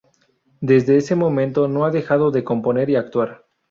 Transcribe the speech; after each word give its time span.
Desde 0.61 0.97
ese 0.97 1.13
momento 1.15 1.67
no 1.67 1.85
ha 1.85 1.91
dejado 1.91 2.31
de 2.31 2.43
componer 2.43 2.89
y 2.89 2.95
actuar. 2.95 3.45